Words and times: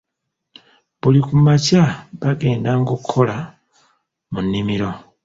Buli 1.01 1.19
ku 1.25 1.33
makya 1.45 1.83
bagenda 2.21 2.71
ng'okola 2.79 3.37
mu 4.31 4.39
nnimiro. 4.45 4.91